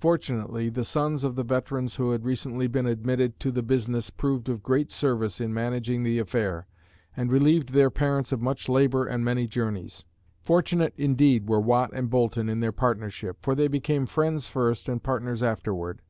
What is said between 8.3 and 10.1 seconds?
of much labor and many journeys.